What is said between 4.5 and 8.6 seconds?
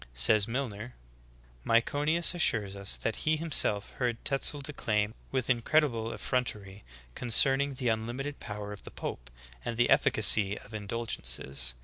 declaim with incredi ble effrontery concerning the unlimited